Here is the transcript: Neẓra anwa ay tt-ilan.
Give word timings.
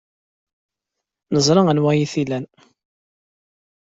Neẓra 1.33 1.61
anwa 1.71 1.89
ay 1.91 2.03
tt-ilan. 2.11 2.45